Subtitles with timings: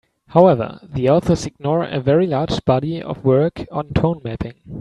[0.29, 4.55] However, the authors ignore a very large body of work on tone mapping.